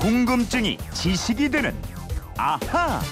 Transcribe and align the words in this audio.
궁금증이 0.00 0.78
지식이 0.94 1.50
되는 1.50 1.76
아하. 2.38 3.02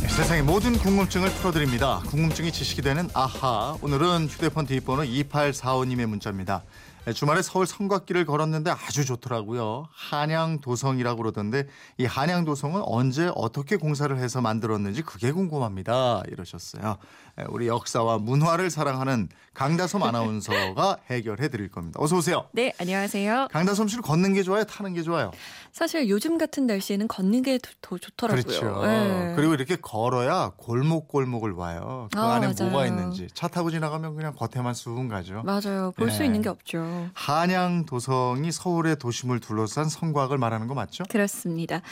네, 0.00 0.08
세상의 0.08 0.42
모든 0.44 0.72
궁금증을 0.72 1.28
풀어드립니다. 1.28 2.00
궁금증이 2.06 2.50
지식이 2.50 2.80
되는 2.80 3.10
아하. 3.12 3.76
오늘은 3.82 4.28
휴대폰 4.28 4.64
뒷번호 4.64 5.02
2845님의 5.02 6.06
문자입니다. 6.06 6.62
네, 7.04 7.12
주말에 7.12 7.42
서울 7.42 7.66
성곽길을 7.66 8.24
걸었는데 8.26 8.70
아주 8.70 9.04
좋더라고요. 9.04 9.88
한양도성이라고 9.90 11.16
그러던데 11.20 11.66
이 11.98 12.04
한양도성은 12.04 12.80
언제 12.84 13.28
어떻게 13.34 13.76
공사를 13.76 14.16
해서 14.16 14.40
만들었는지 14.40 15.02
그게 15.02 15.32
궁금합니다. 15.32 16.22
이러셨어요. 16.28 16.98
네, 17.36 17.44
우리 17.48 17.66
역사와 17.66 18.18
문화를 18.18 18.70
사랑하는 18.70 19.28
강다솜 19.52 20.00
아나운서가 20.04 20.98
해결해 21.10 21.48
드릴 21.48 21.68
겁니다. 21.72 21.98
어서 22.00 22.16
오세요. 22.18 22.46
네, 22.52 22.72
안녕하세요. 22.78 23.48
강다솜 23.50 23.88
씨는 23.88 24.02
걷는 24.02 24.34
게 24.34 24.44
좋아요? 24.44 24.62
타는 24.62 24.92
게 24.94 25.02
좋아요? 25.02 25.32
사실 25.72 26.08
요즘 26.08 26.38
같은 26.38 26.66
날씨에는 26.68 27.08
걷는 27.08 27.42
게 27.42 27.58
더 27.80 27.98
좋더라고요. 27.98 28.42
그렇죠. 28.44 28.82
네. 28.86 29.32
그리고 29.34 29.54
이렇게 29.54 29.74
걸어야 29.76 30.52
골목골목을 30.56 31.56
봐요. 31.56 32.08
그 32.12 32.18
아, 32.20 32.34
안에 32.34 32.46
맞아요. 32.46 32.70
뭐가 32.70 32.86
있는지. 32.86 33.26
차 33.34 33.48
타고 33.48 33.70
지나가면 33.70 34.14
그냥 34.14 34.34
겉에만 34.34 34.74
쑥 34.74 35.08
가죠. 35.08 35.42
맞아요. 35.44 35.92
볼수 35.96 36.20
네. 36.20 36.26
있는 36.26 36.42
게 36.42 36.48
없죠. 36.48 36.91
한양 37.14 37.84
도성이 37.86 38.52
서울의 38.52 38.96
도심을 38.96 39.40
둘러싼 39.40 39.88
성곽을 39.88 40.38
말하는 40.38 40.66
거 40.66 40.74
맞죠? 40.74 41.04
그렇습니다. 41.08 41.82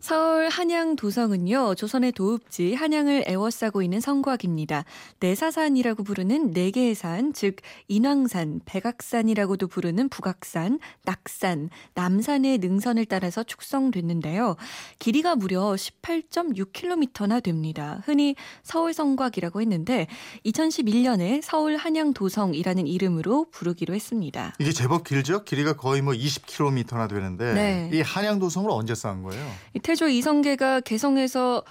서울 0.00 0.48
한양 0.48 0.96
도성은요, 0.96 1.74
조선의 1.74 2.12
도읍지 2.12 2.74
한양을 2.74 3.24
에워싸고 3.26 3.82
있는 3.82 4.00
성곽입니다. 4.00 4.84
내사산이라고 5.20 6.04
부르는 6.04 6.52
네 6.52 6.70
개의 6.70 6.94
산, 6.94 7.34
즉 7.34 7.56
인왕산, 7.88 8.62
백악산이라고도 8.64 9.68
부르는 9.68 10.08
북악산, 10.08 10.78
낙산, 11.04 11.68
남산의 11.92 12.58
능선을 12.58 13.04
따라서 13.06 13.42
축성됐는데요. 13.42 14.56
길이가 14.98 15.36
무려 15.36 15.72
18.6km나 15.72 17.42
됩니다. 17.42 18.00
흔히 18.06 18.36
서울 18.62 18.94
성곽이라고 18.94 19.60
했는데 19.60 20.06
2011년에 20.46 21.42
서울 21.42 21.76
한양 21.76 22.14
도성이라는 22.14 22.86
이름으로 22.86 23.46
부르기로 23.50 23.94
했습니다. 23.94 24.39
이게 24.58 24.72
제법 24.72 25.04
길죠? 25.04 25.44
길이가 25.44 25.74
거의 25.74 26.02
뭐 26.02 26.14
20km나 26.14 27.08
되는데 27.08 27.54
네. 27.54 27.90
이 27.92 28.00
한양 28.00 28.38
도성을 28.38 28.70
언제 28.70 28.94
쌓은 28.94 29.22
거예요? 29.22 29.44
이 29.74 29.80
태조 29.80 30.08
이성계가 30.08 30.80
개성에서 30.80 31.62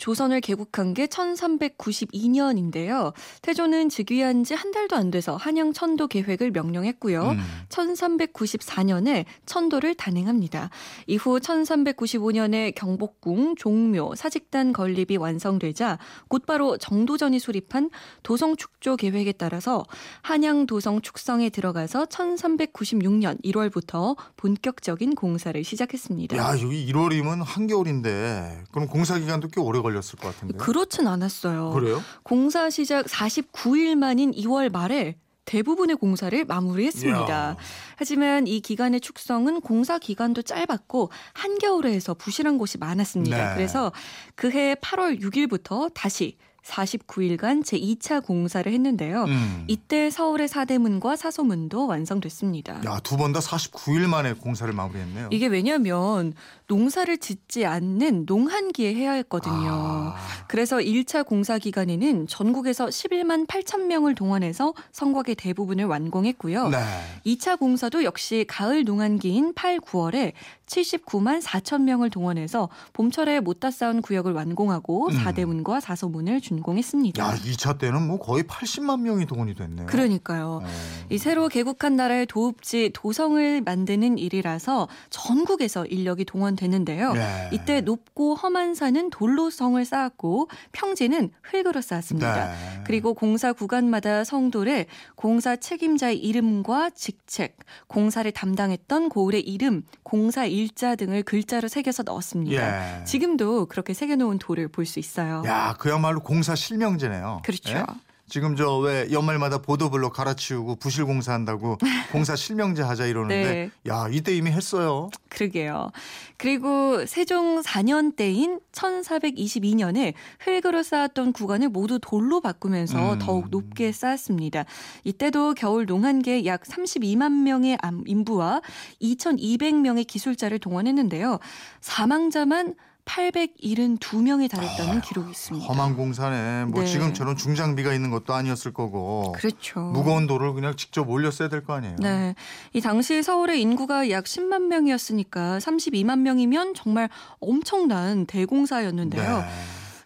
조선을 0.00 0.40
개국한 0.40 0.94
게 0.94 1.06
1392년인데요. 1.06 3.12
태조는 3.42 3.88
즉위한 3.88 4.44
지 4.44 4.60
한 4.60 4.72
달도 4.72 4.94
안 4.94 5.10
돼서 5.10 5.36
한양 5.36 5.72
천도 5.72 6.08
계획을 6.08 6.50
명령했고요. 6.50 7.30
음. 7.30 7.38
1394년에 7.70 9.24
천도를 9.46 9.94
단행합니다. 9.94 10.68
이후 11.06 11.40
1395년에 11.40 12.74
경복궁, 12.74 13.54
종묘, 13.56 14.16
사직단 14.16 14.74
건립이 14.74 15.16
완성되자 15.16 15.98
곧바로 16.28 16.76
정도전이 16.76 17.38
수립한 17.38 17.88
도성 18.22 18.56
축조 18.56 18.96
계획에 18.96 19.32
따라서 19.32 19.82
한양 20.20 20.66
도성 20.66 21.00
축성에 21.00 21.48
들어가서 21.48 22.04
1396년 22.06 23.42
1월부터 23.42 24.16
본격적인 24.36 25.14
공사를 25.14 25.62
시작했습니다. 25.64 26.36
야, 26.36 26.50
여기 26.60 26.86
1월이면 26.92 27.44
한겨울인데 27.46 28.64
그럼 28.72 28.88
공사 28.88 29.18
기간도 29.18 29.48
꽤 29.48 29.60
오래 29.60 29.80
걸 29.80 29.89
렸을 29.94 30.18
것 30.18 30.34
같은데. 30.34 30.56
그렇진 30.58 31.06
않았어요. 31.06 31.70
그래요? 31.70 32.02
공사 32.22 32.70
시작 32.70 33.06
49일 33.06 33.96
만인 33.96 34.32
2월 34.32 34.70
말에 34.70 35.16
대부분의 35.46 35.96
공사를 35.96 36.44
마무리했습니다. 36.44 37.26
이야. 37.28 37.56
하지만 37.96 38.46
이 38.46 38.60
기간의 38.60 39.00
축성은 39.00 39.62
공사 39.62 39.98
기간도 39.98 40.42
짧았고 40.42 41.10
한겨울에 41.32 41.92
해서 41.92 42.14
부실한 42.14 42.56
곳이 42.56 42.78
많았습니다. 42.78 43.48
네. 43.50 43.54
그래서 43.56 43.90
그해 44.36 44.76
8월 44.76 45.20
6일부터 45.20 45.92
다시 45.92 46.36
49일간 46.62 47.64
제2차 47.64 48.22
공사를 48.24 48.70
했는데요. 48.70 49.24
음. 49.24 49.64
이때 49.66 50.10
서울의 50.10 50.46
사대문과 50.46 51.16
사소문도 51.16 51.86
완성됐습니다. 51.86 52.82
야, 52.84 53.00
두 53.02 53.16
번 53.16 53.32
다 53.32 53.40
49일 53.40 54.06
만에 54.06 54.34
공사를 54.34 54.72
마무리했네요. 54.72 55.28
이게 55.32 55.46
왜냐하면 55.46 56.34
농사를 56.70 57.18
짓지 57.18 57.66
않는 57.66 58.26
농한기에 58.26 58.94
해야 58.94 59.12
했거든요. 59.14 59.70
아. 59.72 60.14
그래서 60.46 60.76
1차 60.76 61.26
공사 61.26 61.58
기간에는 61.58 62.28
전국에서 62.28 62.86
11만 62.86 63.48
8천 63.48 63.86
명을 63.86 64.14
동원해서 64.14 64.74
성곽의 64.92 65.34
대부분을 65.34 65.86
완공했고요. 65.86 66.68
네. 66.68 66.78
2차 67.26 67.58
공사도 67.58 68.04
역시 68.04 68.44
가을 68.48 68.84
농한기인 68.84 69.52
8, 69.54 69.80
9월에 69.80 70.32
79만 70.66 71.42
4천 71.42 71.82
명을 71.82 72.10
동원해서 72.10 72.68
봄철에 72.92 73.40
못다 73.40 73.72
쌓은 73.72 74.00
구역을 74.00 74.32
완공하고 74.32 75.08
음. 75.08 75.12
사대문과 75.12 75.80
사소문을 75.80 76.40
준공했습니다. 76.40 77.20
야, 77.20 77.34
2차 77.34 77.78
때는 77.78 78.06
뭐 78.06 78.20
거의 78.20 78.44
80만 78.44 79.00
명이 79.00 79.26
동원이 79.26 79.56
됐네요. 79.56 79.86
그러니까요. 79.86 80.60
어. 80.62 80.68
이 81.10 81.18
새로 81.18 81.48
개국한 81.48 81.96
나라의 81.96 82.26
도읍지 82.26 82.90
도성을 82.94 83.60
만드는 83.62 84.18
일이라서 84.18 84.86
전국에서 85.10 85.84
인력이 85.86 86.24
동원 86.24 86.54
되는데요. 86.60 87.12
네. 87.14 87.48
이때 87.52 87.80
높고 87.80 88.34
험한 88.34 88.74
산은 88.74 89.08
돌로 89.10 89.48
성을 89.50 89.82
쌓았고 89.82 90.48
평지는 90.72 91.30
흙으로 91.42 91.80
쌓았습니다. 91.80 92.48
네. 92.50 92.82
그리고 92.84 93.14
공사 93.14 93.52
구간마다 93.54 94.24
성돌에 94.24 94.86
공사 95.14 95.56
책임자의 95.56 96.18
이름과 96.18 96.90
직책, 96.90 97.56
공사를 97.86 98.30
담당했던 98.30 99.08
고을의 99.08 99.40
이름, 99.40 99.84
공사 100.02 100.44
일자 100.44 100.96
등을 100.96 101.22
글자로 101.22 101.68
새겨서 101.68 102.02
넣었습니다. 102.02 103.00
예. 103.00 103.04
지금도 103.04 103.66
그렇게 103.66 103.94
새겨놓은 103.94 104.38
돌을 104.38 104.68
볼 104.68 104.90
수 104.90 104.98
있어요. 104.98 105.42
야, 105.46 105.76
그야말로 105.78 106.18
공사 106.20 106.56
실명제네요. 106.56 107.42
그렇죠. 107.44 107.78
예? 107.78 107.84
지금 108.30 108.54
저 108.56 108.78
왜 108.78 109.08
연말마다 109.12 109.58
보도블록 109.58 110.12
갈아치우고 110.14 110.76
부실 110.76 111.04
공사한다고 111.04 111.76
공사 112.12 112.36
실명제 112.36 112.80
하자 112.82 113.06
이러는데 113.06 113.70
네. 113.84 113.90
야, 113.92 114.06
이때 114.10 114.34
이미 114.34 114.50
했어요. 114.50 115.10
그러게요. 115.28 115.90
그리고 116.38 117.04
세종 117.06 117.60
4년 117.60 118.14
때인 118.16 118.60
1422년에 118.72 120.14
흙으로 120.40 120.82
쌓았던 120.82 121.32
구간을 121.32 121.68
모두 121.68 121.98
돌로 122.00 122.40
바꾸면서 122.40 123.14
음. 123.14 123.18
더욱 123.18 123.50
높게 123.50 123.92
쌓았습니다. 123.92 124.64
이때도 125.04 125.54
겨울 125.54 125.84
농한계 125.86 126.46
약 126.46 126.62
32만 126.62 127.42
명의 127.42 127.76
암- 127.82 128.04
인부와 128.06 128.62
2,200명의 129.02 130.06
기술자를 130.06 130.58
동원했는데요. 130.60 131.38
사망자만 131.80 132.74
872명에 133.04 134.50
달했다는 134.50 135.00
기록이 135.00 135.30
있습니다. 135.30 135.66
험한 135.66 135.96
공사네. 135.96 136.66
뭐 136.66 136.82
네. 136.82 136.86
지금처럼 136.86 137.36
중장비가 137.36 137.92
있는 137.92 138.10
것도 138.10 138.34
아니었을 138.34 138.72
거고. 138.72 139.32
그렇죠. 139.32 139.80
무거운 139.80 140.26
돌을 140.26 140.52
그냥 140.54 140.76
직접 140.76 141.08
올렸어야 141.08 141.48
될 141.48 141.64
거 141.64 141.74
아니에요. 141.74 141.96
네. 141.98 142.34
이 142.72 142.80
당시 142.80 143.22
서울의 143.22 143.60
인구가 143.60 144.10
약 144.10 144.24
10만 144.24 144.66
명이었으니까 144.68 145.58
32만 145.58 146.20
명이면 146.20 146.74
정말 146.74 147.08
엄청난 147.40 148.26
대공사였는데요. 148.26 149.38
네. 149.40 149.44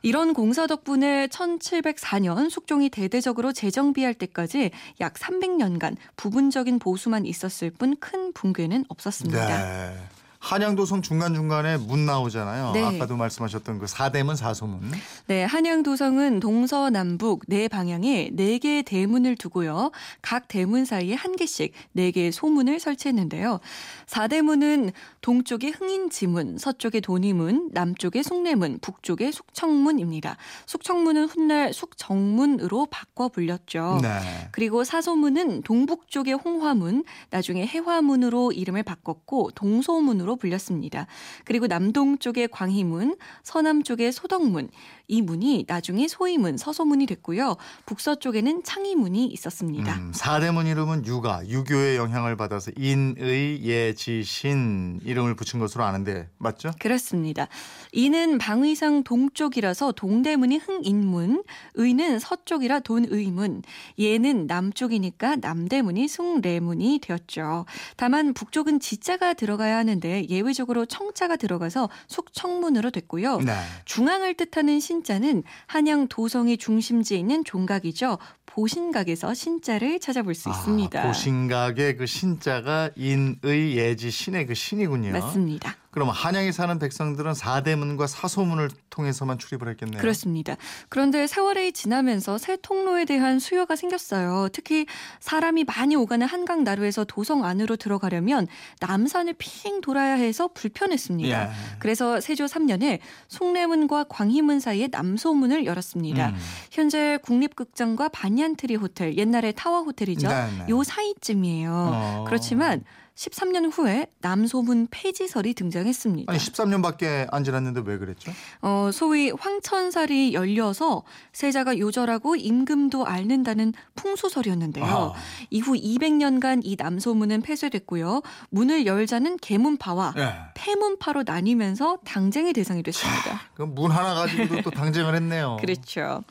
이런 0.03 0.34
공사 0.34 0.66
덕분에 0.66 1.28
1704년 1.28 2.50
숙종이 2.50 2.91
대대적으로 2.91 3.53
재정비할 3.55 4.12
때까지 4.12 4.71
약 5.00 5.15
300년간 5.15 5.97
부분적인 6.16 6.78
보수만 6.78 7.25
있었을 7.25 7.71
뿐 7.71 7.97
큰 8.00 8.32
붕괴는 8.34 8.84
없었습니다. 8.88 9.47
네. 9.47 9.97
한양도성 10.44 11.00
중간중간에 11.00 11.78
문 11.78 12.05
나오잖아요. 12.05 12.72
네. 12.72 12.84
아까도 12.84 13.16
말씀하셨던 13.16 13.78
그 13.78 13.87
사대문 13.87 14.37
사소문. 14.37 14.93
네, 15.27 15.44
한양도성은 15.44 16.41
동서남북 16.41 17.44
네 17.49 17.66
방향에 17.66 18.28
네 18.31 18.59
개의 18.59 18.82
대문을 18.82 19.37
두고요. 19.37 19.91
각 20.21 20.47
대문 20.47 20.84
사이에 20.84 21.15
한 21.15 21.34
개씩 21.34 21.72
네 21.93 22.10
개의 22.10 22.31
소문을 22.31 22.79
설치했는데요. 22.79 23.61
사대문은 24.06 24.93
동쪽에 25.23 25.70
흥인지문, 25.70 26.58
서쪽에 26.58 27.00
도니문, 27.00 27.70
남쪽에 27.73 28.23
숭례문, 28.23 28.81
북쪽에 28.82 29.32
숙청문입니다. 29.32 30.37
숙청문은 30.67 31.25
훗날 31.25 31.73
숙정문으로 31.73 32.87
바꿔 32.90 33.29
불렸죠. 33.31 34.00
네. 34.02 34.11
그리고 34.52 34.85
사소문은 34.85 35.62
동북 35.62 36.11
쪽의 36.11 36.35
홍화문, 36.35 37.05
나중에 37.31 37.67
해화문으로 37.67 38.52
이름을 38.52 38.82
바꿨고 38.82 39.52
동소문으로 39.55 40.34
불렸습니다. 40.37 41.07
그리고 41.45 41.67
남동 41.67 42.19
쪽의 42.19 42.49
광희문, 42.49 43.17
서남 43.43 43.83
쪽의 43.83 44.13
소덕문, 44.13 44.69
이 45.07 45.21
문이 45.23 45.67
나중에 45.69 46.09
소이문, 46.09 46.57
서소문이 46.57 47.07
됐고요. 47.07 47.57
북서쪽에는 47.87 48.63
창의문이 48.65 49.27
있었습니다. 49.27 49.95
음, 49.97 50.13
사대문 50.15 50.67
이름은 50.67 51.05
유가, 51.07 51.47
유교의 51.47 51.97
영향을 51.97 52.37
받아서 52.37 52.71
인의 52.77 53.63
예 53.65 53.93
지 53.95 54.23
신 54.25 55.01
이름을 55.05 55.35
붙인 55.37 55.61
것으로 55.61 55.85
아는데 55.85 56.29
맞죠? 56.39 56.71
그렇습니다. 56.81 57.49
이는 57.93 58.39
방위상 58.39 59.05
동쪽이라서 59.05 59.93
동대문이 59.93 60.59
흥인문, 60.59 61.45
의는 61.75 62.19
서쪽이라 62.19 62.81
돈의문, 62.81 63.63
예는 63.99 64.47
남쪽이니까 64.47 65.37
남대문이 65.37 66.09
숭례문이 66.09 67.01
되었죠. 67.03 67.67
다만 67.97 68.33
북쪽은 68.35 68.81
지자가 68.81 69.35
들어가야 69.35 69.77
하는데 69.77 70.24
예외적으로 70.29 70.87
청자가 70.87 71.37
들어가서 71.37 71.88
숙청문으로 72.09 72.91
됐고요. 72.91 73.38
네. 73.38 73.53
중앙을 73.85 74.35
뜻하는 74.35 74.81
신자는 74.81 75.43
한양 75.67 76.09
도성의 76.09 76.59
중심지에 76.59 77.19
있는 77.19 77.44
종각이죠. 77.44 78.19
보신각에서 78.46 79.35
신자를 79.35 80.00
찾아볼 80.00 80.35
수 80.35 80.49
있습니다. 80.49 81.00
아, 81.00 81.06
보신각의 81.06 81.96
그 81.96 82.06
신자가 82.06 82.91
인의 82.96 83.76
예지 83.76 84.11
신의 84.11 84.46
그 84.46 84.55
신이군요. 84.55 85.12
맞습니다. 85.12 85.76
그럼 85.91 86.08
한양에 86.11 86.50
사는 86.50 86.76
백성들은 86.81 87.35
사대문과 87.35 88.08
사소문을 88.08 88.69
통해서만 88.91 89.38
출입을 89.38 89.69
했겠네요. 89.69 90.00
그렇습니다. 90.00 90.56
그런데 90.88 91.29
세월이 91.29 91.70
지나면서 91.70 92.37
새 92.37 92.56
통로에 92.61 93.05
대한 93.05 93.38
수요가 93.38 93.76
생겼어요. 93.76 94.49
특히 94.52 94.87
사람이 95.20 95.62
많이 95.62 95.94
오가는 95.94 96.26
한강 96.26 96.64
나루에서 96.64 97.05
도성 97.05 97.44
안으로 97.44 97.76
들어가려면 97.76 98.49
남산을 98.81 99.35
핑 99.38 99.81
돌아야 99.81 100.14
해서 100.14 100.49
불편했습니다. 100.52 101.43
예. 101.44 101.50
그래서 101.79 102.20
세조 102.20 102.47
3년에 102.47 102.99
송내문과 103.29 104.06
광희문 104.08 104.58
사이에 104.58 104.88
남소문을 104.90 105.64
열었습니다. 105.64 106.31
음. 106.31 106.37
현재 106.73 107.20
국립극장과 107.23 108.08
반 108.08 108.34
얀트리 108.39 108.77
호텔, 108.77 109.17
옛날에 109.17 109.53
타워 109.53 109.83
호텔이죠. 109.83 110.29
네, 110.29 110.47
네. 110.59 110.67
요 110.69 110.83
사이쯤이에요. 110.83 111.71
어. 111.73 112.25
그렇지만 112.27 112.85
13년 113.15 113.71
후에 113.73 114.09
남소문 114.21 114.89
폐지설이 114.91 115.55
등장했습니다. 115.55 116.33
아니 116.33 116.39
13년밖에 116.39 117.29
안 117.31 117.45
지났는데 117.45 117.83
왜 117.85 117.99
그랬죠? 117.99 118.33
어, 118.61 118.91
소위 118.93 119.31
황천살이 119.31 120.35
열려서 120.35 121.05
세자가 121.33 121.79
요절하고 121.79 122.35
임금도 122.35 123.07
앓는다는 123.07 123.73
풍수설이었는데요. 123.95 124.85
아. 124.85 125.13
이후 125.51 125.75
200년간 125.75 126.63
이 126.65 126.77
남소문은 126.77 127.43
폐쇄됐고요. 127.43 128.23
문을 128.51 128.85
열자는 128.87 129.37
계문파와 129.37 130.15
예. 130.17 130.35
폐문파로 130.55 131.23
나뉘면서 131.25 131.99
당쟁의 132.05 132.53
대상이 132.53 132.83
됐습니다. 132.83 133.43
그럼 133.55 133.75
문 133.77 133.93
하나 133.93 134.15
가지고도 134.15 134.63
또 134.63 134.71
당쟁을 134.71 135.15
했네요. 135.15 135.59
그렇죠. 135.63 136.25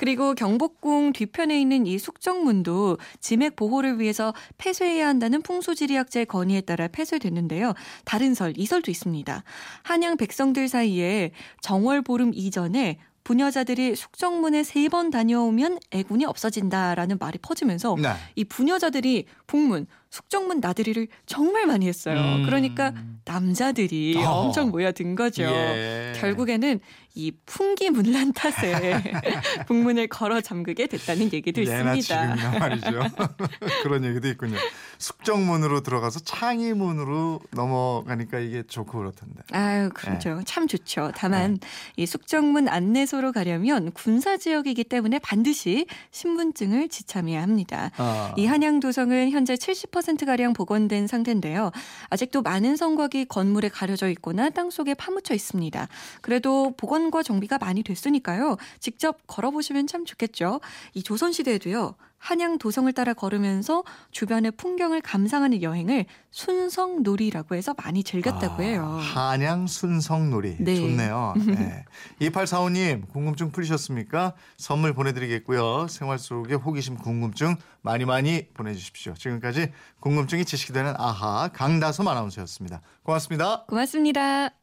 그리고 0.00 0.34
경복궁 0.34 1.12
뒤편에 1.12 1.60
있는 1.60 1.84
이 1.86 1.98
숙정문도 1.98 2.96
지맥 3.20 3.54
보호를 3.54 4.00
위해서 4.00 4.32
폐쇄해야 4.56 5.06
한다는 5.06 5.42
풍수지리학자의 5.42 6.24
건의에 6.24 6.62
따라 6.62 6.88
폐쇄됐는데요. 6.88 7.74
다른 8.06 8.32
설, 8.32 8.54
이 8.56 8.64
설도 8.64 8.90
있습니다. 8.90 9.44
한양 9.82 10.16
백성들 10.16 10.68
사이에 10.68 11.32
정월 11.60 12.00
보름 12.00 12.32
이전에 12.32 12.96
부녀자들이 13.24 13.94
숙정문에 13.94 14.62
세 14.64 14.88
번 14.88 15.10
다녀오면 15.10 15.78
애군이 15.92 16.24
없어진다라는 16.24 17.18
말이 17.20 17.38
퍼지면서 17.38 17.96
네. 18.00 18.08
이 18.34 18.44
부녀자들이 18.44 19.26
북문, 19.46 19.86
숙정문 20.08 20.60
나들이를 20.60 21.08
정말 21.26 21.66
많이 21.66 21.86
했어요. 21.86 22.16
음. 22.18 22.44
그러니까 22.46 22.94
남자들이 23.26 24.16
어. 24.16 24.30
엄청 24.30 24.70
모여든 24.70 25.14
거죠. 25.14 25.42
예. 25.42 26.14
결국에는 26.16 26.80
이 27.14 27.32
풍기 27.44 27.90
문란 27.90 28.32
탓에 28.32 29.02
북문을 29.66 30.08
걸어 30.08 30.40
잠그게 30.40 30.86
됐다는 30.86 31.32
얘기도 31.32 31.60
있습니다. 31.60 32.00
지금이나 32.00 32.58
말이죠. 32.58 33.02
그런 33.82 34.04
얘기도 34.04 34.28
있군요. 34.28 34.56
숙정문으로 34.98 35.80
들어가서 35.80 36.20
창의문으로 36.20 37.40
넘어가니까 37.50 38.38
이게 38.38 38.62
좋고 38.62 38.98
그렇던데. 38.98 39.42
아유, 39.52 39.90
그렇죠. 39.92 40.40
참 40.44 40.68
좋죠. 40.68 41.10
다만 41.16 41.58
이 41.96 42.06
숙정문 42.06 42.68
안내소로 42.68 43.32
가려면 43.32 43.90
군사 43.92 44.36
지역이기 44.36 44.84
때문에 44.84 45.18
반드시 45.18 45.86
신분증을 46.12 46.88
지참해야 46.88 47.42
합니다. 47.42 47.90
아. 47.96 48.34
이 48.36 48.46
한양 48.46 48.78
도성은 48.80 49.30
현재 49.30 49.54
70% 49.54 50.26
가량 50.26 50.52
복원된 50.52 51.08
상태인데요. 51.08 51.72
아직도 52.10 52.42
많은 52.42 52.76
성곽이 52.76 53.24
건물에 53.26 53.68
가려져 53.68 54.08
있거나 54.10 54.50
땅 54.50 54.70
속에 54.70 54.94
파묻혀 54.94 55.34
있습니다. 55.34 55.88
그래도 56.20 56.72
복원 56.76 56.99
과 57.10 57.22
정비가 57.22 57.58
많이 57.58 57.82
됐으니까요. 57.82 58.56
직접 58.78 59.18
걸어보시면 59.26 59.86
참 59.86 60.04
좋겠죠. 60.04 60.60
이 60.94 61.02
조선 61.02 61.32
시대에도요. 61.32 61.94
한양 62.20 62.58
도성을 62.58 62.92
따라 62.92 63.14
걸으면서 63.14 63.82
주변의 64.12 64.52
풍경을 64.52 65.00
감상하는 65.00 65.62
여행을 65.62 66.04
순성놀이라고 66.30 67.54
해서 67.54 67.74
많이 67.82 68.04
즐겼다고 68.04 68.62
해요. 68.62 69.00
아, 69.00 69.30
한양 69.30 69.66
순성놀이 69.66 70.56
네. 70.60 70.76
좋네요. 70.76 71.34
네. 71.48 71.84
2845님 72.20 73.08
궁금증 73.08 73.50
풀리셨습니까? 73.50 74.34
선물 74.58 74.92
보내드리겠고요. 74.92 75.88
생활 75.88 76.18
속의 76.18 76.58
호기심 76.58 76.98
궁금증 76.98 77.56
많이 77.80 78.04
많이 78.04 78.46
보내주십시오. 78.52 79.14
지금까지 79.14 79.72
궁금증이 80.00 80.44
지식이 80.44 80.74
되는 80.74 80.94
아하 80.98 81.48
강다솜 81.48 82.06
아나운서였습니다. 82.06 82.82
고맙습니다. 83.02 83.64
고맙습니다. 83.66 84.59